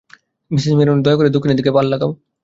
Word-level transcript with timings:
Mrs 0.51 0.73
Merino 0.77 1.03
দয়া 1.05 1.17
করে 1.19 1.29
দক্ষিণের 1.31 1.57
দিকে 1.59 1.71
পাল 1.75 1.85
লাগাও। 1.91 2.11